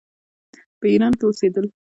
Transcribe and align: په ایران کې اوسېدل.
په 0.79 0.85
ایران 0.91 1.13
کې 1.19 1.25
اوسېدل. 1.27 1.65